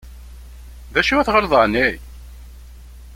D 0.93 0.95
acu 1.01 1.13
i 1.19 1.25
tɣileḍ 1.27 1.53
εni? 1.63 1.87